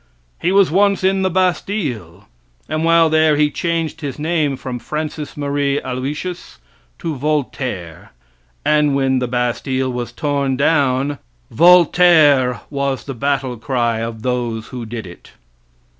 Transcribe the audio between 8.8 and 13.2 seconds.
when the Bastille was torn down "Voltaire" was the